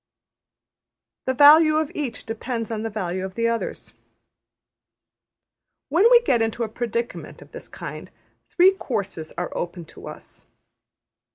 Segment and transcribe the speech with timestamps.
[0.01, 3.93] \end{tabular}\end{center} The value of each depends on the value of the others.
[5.89, 8.09] When we get into a predicament of this kind,
[8.49, 10.47] three courses are open to us.